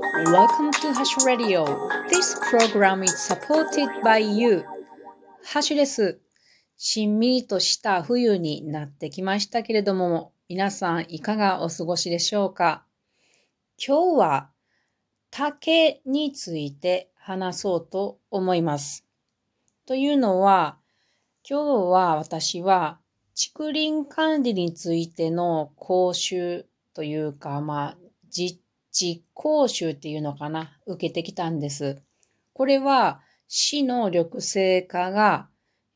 [0.00, 1.64] Welcome to Hash Radio.
[2.08, 4.64] This program is supported by you.
[5.44, 6.18] ハッシュです。
[6.78, 12.86] しんみりとした冬になってきましたけれども、皆さんいかがお過ごしでしょうか
[13.76, 14.50] 今日は
[15.30, 19.04] 竹について話そうと思います。
[19.84, 20.78] というのは、
[21.46, 23.00] 今日は私は
[23.34, 26.64] 竹林管理についての講習
[26.94, 27.96] というか、まあ、
[28.30, 28.62] 実
[28.92, 32.02] 地講習っていうのかな、受けてきたんです。
[32.52, 35.48] これは、市の緑成課が、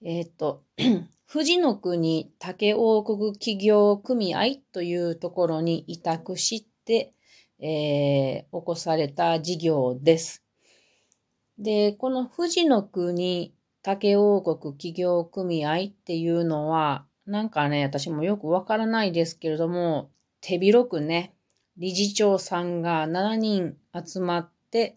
[0.02, 0.64] えっ、ー、と、
[1.30, 7.12] 富士の国竹王国企業組合というところに委託して、
[7.58, 10.44] えー、起こされた事業です。
[11.58, 21.34] で、この富士の国竹王国企業組合っていうのは、なんかね、私もよくわからないですけれども、手広くね、
[21.76, 24.96] 理事長さんが7人集まって、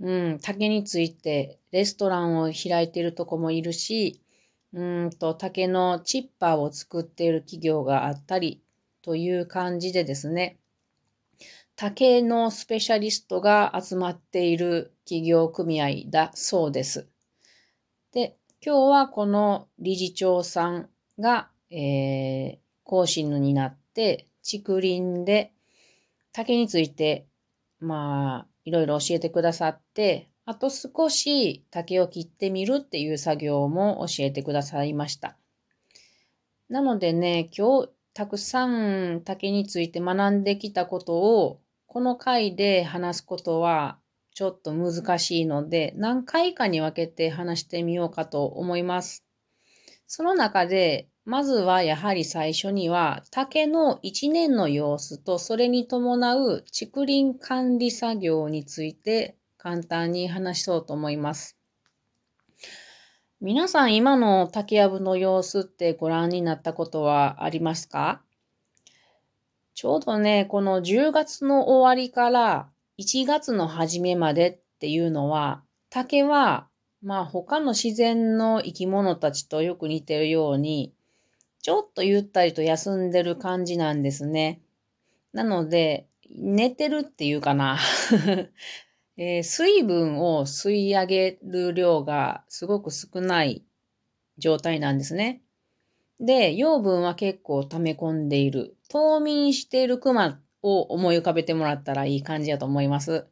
[0.00, 4.22] うん、竹についてレストランを開いているとこもいるし、
[4.72, 8.62] うんと、竹のチッパーを作っている企業があったり
[9.02, 10.58] という感じでですね、
[11.76, 17.08] 竹のスペシャリストが集まっている企業組合だそうです。
[18.12, 25.52] で、今日はこの理事長さんが、えー、講師になって、竹林で
[26.32, 27.26] 竹について、
[27.80, 35.36] まあ、いろいろ教えてくださって、あと少し竹を切ってみるっていう作業も教えてくださいました。
[36.68, 43.98] なのでね、今日たくさん竹について学んできたことを、この回で話すことは
[44.34, 49.24] ちょっと難しいので、何回かに分けて話してみようかと思います。
[50.06, 61.56] その中で、まずはやはり最初には竹の一年の様子とそれに伴う竹林管理作業について簡単に話そうと思います。
[63.40, 68.22] 皆さん今の竹やぶの様子ってご覧になったことはありますか？
[69.74, 72.68] ちょうどね、この10月の終わりから
[72.98, 76.66] 1月の初めまでっていうのは竹は
[77.02, 80.92] まあ他の自然の生き物たちとよく似てるように
[81.62, 84.60] ちょっとゆったりと休んでる感じなんですね。
[85.32, 87.78] なので、寝てるっていうかな。
[89.16, 93.64] えー、水分を吸い上げる量がすごく少ない
[94.38, 95.42] 状態なんですね。
[96.18, 98.76] で、養分は結構溜め込んでいる。
[98.90, 103.26] 冬眠しているクマを思い浮かべてもらったらいい感じだと思います。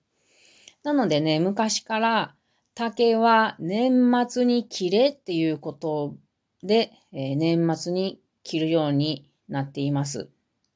[0.83, 2.35] なのでね、昔から
[2.75, 6.17] 竹は年末に切れっていうこと
[6.63, 10.29] で、えー、年末に切るようになっています。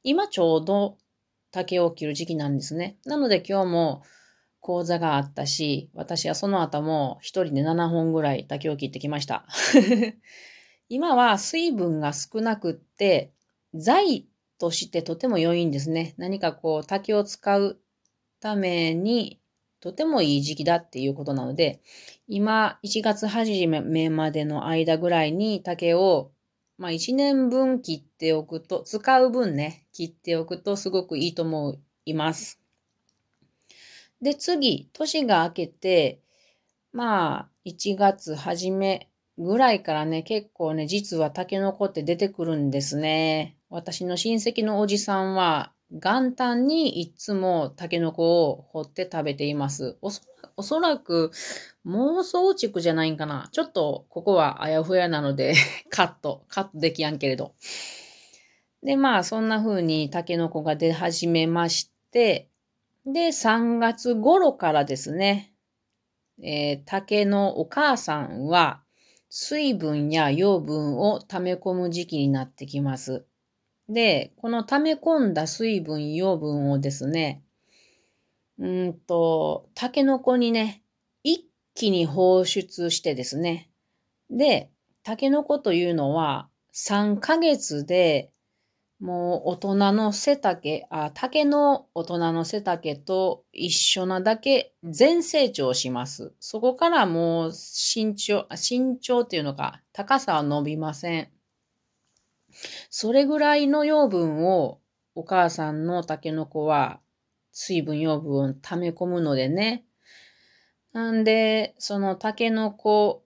[0.02, 0.98] 今ちょうど
[1.50, 2.96] 竹を切る時期なんですね。
[3.04, 4.02] なので今日も
[4.60, 9.44] 講座があったし、私はその後も一人で7本ぐらい竹を切ってきました。
[10.88, 13.32] 今は水分が少なくって、
[13.74, 14.28] 材
[14.58, 16.14] としてとても良いんですね。
[16.16, 17.80] 何かこう竹を使う
[18.38, 19.40] ために
[19.82, 21.80] とてもいい時期だっていうことなので、
[22.28, 26.30] 今1月初めまでの間ぐらいに竹を、
[26.78, 32.60] まあ1年分切っておくと、使う分ね、切っておくとすごくいいと思います。
[34.22, 36.20] で、次、年が明けて、
[36.92, 43.56] まあ1月初めぐらいからね、結構ね、実はタケノコって出てくるんですね。
[43.68, 49.98] 私の親戚のおじさんは、元旦にいつもタケノコを掘って食べています。
[50.00, 50.22] おそ
[50.56, 51.30] おそらく
[51.86, 53.48] 妄想畜じゃないんかな。
[53.52, 55.54] ちょっとここはあやふやなので
[55.90, 57.54] カット、カットできやんけれど。
[58.82, 62.48] で、まあそんな風にタケノコが出始めまして、
[63.04, 65.52] で、3月頃からですね、
[66.42, 68.82] えー、竹のお母さんは
[69.28, 73.26] 水分や養分を溜め込む時期になってきます。
[73.88, 77.42] で、この溜め込んだ水分、養分をですね、
[78.58, 80.82] うんと、タケノコにね、
[81.22, 83.70] 一気に放出してですね。
[84.30, 84.70] で、
[85.02, 88.32] タケノコというのは3ヶ月で
[89.02, 96.32] もう大人の背丈、あ、竹の大人の背丈と一緒なだけ全成長します。
[96.38, 101.28] そこからもう身長、身長っていうのか高さは伸びません。
[102.90, 104.80] それぐらいの養分を
[105.14, 107.00] お母さんのタケノコは
[107.52, 109.84] 水分養分を溜め込むのでね。
[110.92, 113.24] なんで、そのタケノコ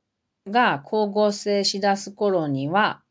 [0.49, 3.03] が光合成しだす頃には、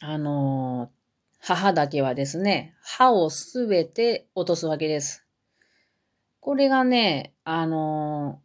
[0.00, 0.90] あの
[1.38, 5.24] 母だけはですね、歯をすべて落とすわけです。
[6.40, 8.40] これがね、あの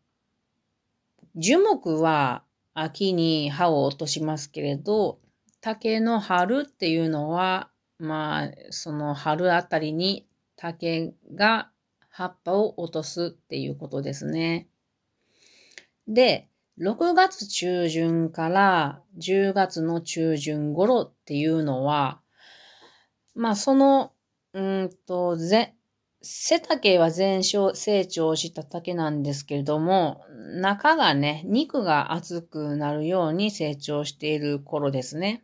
[1.35, 2.44] 樹木は
[2.74, 5.19] 秋に葉を落としますけれど、
[5.62, 7.69] 竹の春っていうのは、
[8.00, 11.69] まあ、その春あたりに竹が
[12.10, 14.68] 葉っぱを落とすっていうことですね。
[16.08, 16.50] で、
[16.80, 22.22] 6月中旬から10月の中旬頃っていうのは、
[23.36, 24.13] まあその、
[24.54, 25.75] うんと、ぜ、
[26.24, 30.24] 背丈は全成長した竹なんですけれども、
[30.56, 35.44] 中がね、肉が厚くなるように成長している頃ですね。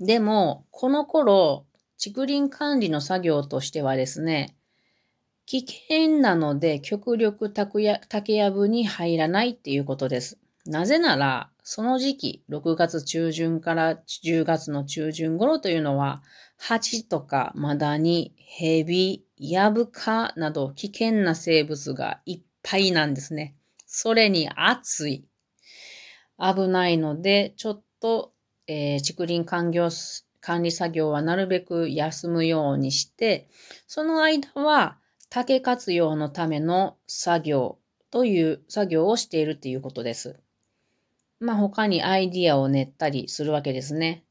[0.00, 1.66] でも、この頃、
[2.02, 4.56] 竹林管理の作業としてはですね、
[5.44, 7.82] 危険なので極力竹
[8.32, 10.38] やぶに入らないっていうことです。
[10.64, 16.22] なぜなら、その時期、6月中旬から10月の中旬頃というのは、
[16.56, 23.54] 蜂とかマダニ、ヘビ、ヤブカなど危険な生物がいっぱいなんですね。
[23.86, 25.24] それに暑い。
[26.38, 28.32] 危ないので、ちょっと、
[28.72, 29.88] えー、竹林管業
[30.40, 33.48] 管理作業はなるべく休むようにして、
[33.88, 34.96] その間は
[35.28, 37.78] 竹活用のための作業
[38.12, 40.38] という作業をしているということです。
[41.40, 44.22] まあ他にアイディアを練ったりするわけですね。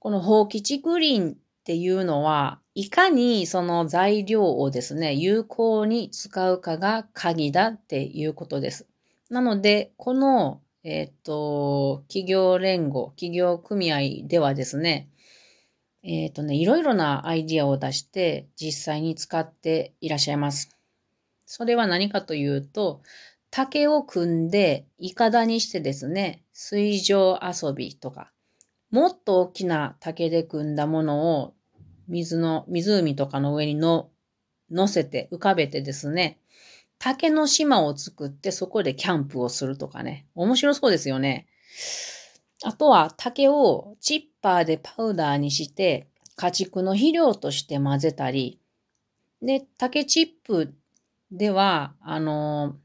[0.00, 8.88] この放棄竹林っていうのは、いかにその材料をですね、有効に使うかが鍵だっていうことです。
[9.30, 15.10] なので、この、えっ、と、企業連合、企業組合ではですね、
[16.04, 20.78] えっ、とね、いろいろなアイディアを出して実際に使っていらっしゃいます。
[21.44, 23.02] それは何かというと、
[23.50, 28.30] 竹を組んで、イカダにしてですね、水上遊びとか、
[28.92, 31.54] もっと大きな竹で組んだものを
[32.06, 34.10] 水の、湖とかの上にの、
[34.70, 36.38] 乗せて浮かべてですね、
[36.98, 40.26] 竹の島を作ってそこでキャンプをするとかね。
[40.34, 41.46] 面白そうですよね。
[42.64, 48.60] あとは竹をチッパーでパウダーにして家畜の肥料として混ぜたり、
[49.42, 50.74] で、竹チップ
[51.30, 52.76] では、あの、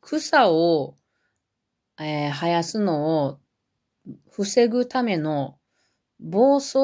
[0.00, 0.96] 草を、
[1.98, 3.38] えー、生やすのを
[4.30, 5.58] 防ぐための
[6.20, 6.74] 暴走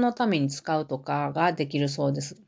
[0.00, 2.40] のために使うとかができるそうです。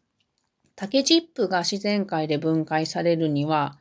[0.83, 3.79] 竹チップが自然界で分解されるには、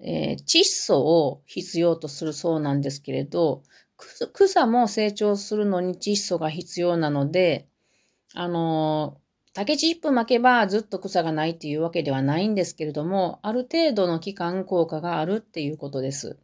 [0.00, 3.62] えー、窒素を必要とするそうなんですけれど、
[4.32, 7.68] 草も成長するのに窒素が必要なので、
[8.34, 9.18] あの
[9.52, 16.40] 竹チップ巻けばずっと草がないっていうわけではないんですけれども、ある程度の期間効果があるっていうことです。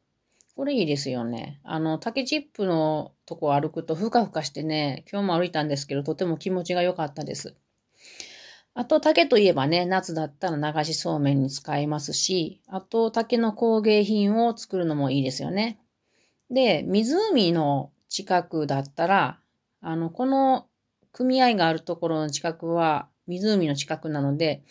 [0.54, 1.60] これいいですよね。
[1.64, 7.56] あの、竹チップのとこ歩くとふかふかしてね、今日も歩いたんですけど、とても気持ちが良かったです。
[8.78, 15.80] あと、竹といえばね、夏だったら流しそうめんに使いますし、あと、竹の工芸品を作るのもいいですよね。
[16.48, 19.40] で、湖の近くだったら、
[19.80, 20.68] あの、この
[21.10, 24.62] 組合があるところの近くは湖の近くなので、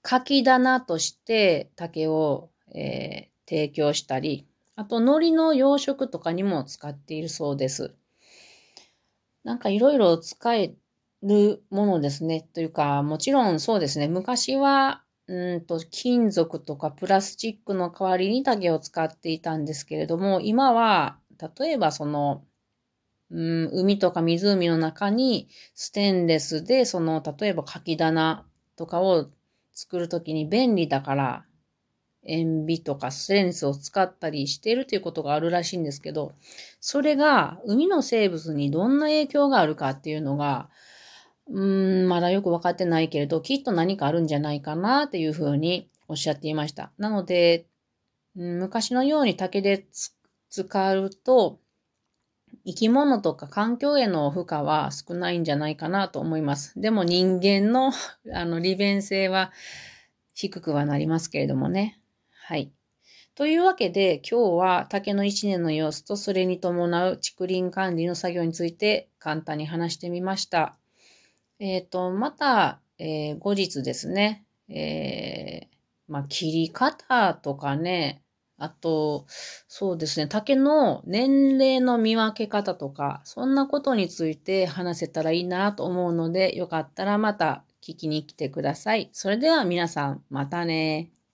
[0.00, 4.46] 柿棚として竹を、えー、提供したり、
[4.76, 7.96] あと海苔の養殖とかにも使っているそうです。
[9.42, 10.76] なんかいろいろ使え
[11.22, 12.48] るものですね。
[12.54, 14.08] というか、もちろんそうですね。
[14.08, 21.18] 昔は、うんと金属とかプラスチックの代わりに竹を使っていたんですけれども、今は、
[21.58, 22.44] 例えばその
[23.30, 28.46] うん、海とか湖の中にステンレスで、その、例えば柿棚
[28.76, 29.28] とかを
[29.72, 31.44] 作るときに便利だから、
[32.24, 36.34] 塩ビとかステンレスを使ったりしているということがあるらしいんですけど、
[36.80, 40.68] それが海の生物にどんな影響があるかっていうのが、
[41.48, 46.92] うん、まだよくわかってないけれど、きっと何かあるんじゃないかなっていうふうにおっしゃっていました。
[46.98, 47.66] なので、
[48.34, 49.86] 昔のように竹で
[50.50, 51.60] 使うと、
[52.64, 56.80] 生き物とか環境への負荷は少ないんじゃないかなと思います。
[56.80, 57.92] でも人間の
[58.34, 59.52] あの利便性は
[60.34, 62.00] 低くはなりますけれどもね。
[62.30, 62.72] はい。
[63.36, 70.76] というわけで今日は竹の一年の様子とそれに伴う竹林管理の作業について簡単に話してみました。
[71.58, 78.22] えっ、ー、と、また、えー、後日ですね、えー、まあ、切り方とかね、
[78.58, 89.10] あと、そうですね、竹の年齢の見分け方とか、そんなことについて話せたらいいなと思うので、よかったらまた聞きに来てください。
[89.12, 91.15] それでは皆さん、またね。